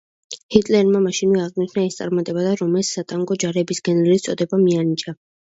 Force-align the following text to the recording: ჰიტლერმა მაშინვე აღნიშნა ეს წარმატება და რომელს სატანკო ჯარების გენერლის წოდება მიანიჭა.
ჰიტლერმა 0.53 1.01
მაშინვე 1.03 1.43
აღნიშნა 1.43 1.83
ეს 1.89 1.99
წარმატება 1.99 2.47
და 2.47 2.55
რომელს 2.63 2.91
სატანკო 2.97 3.39
ჯარების 3.45 3.85
გენერლის 3.91 4.27
წოდება 4.31 4.63
მიანიჭა. 4.65 5.17